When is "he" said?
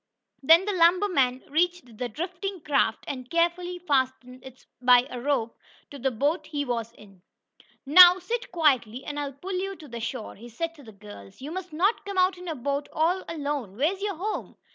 6.47-6.65, 10.33-10.49